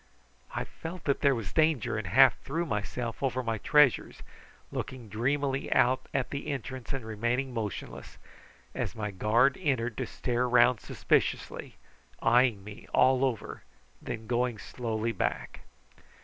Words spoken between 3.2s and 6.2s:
over my treasures, looking dreamily out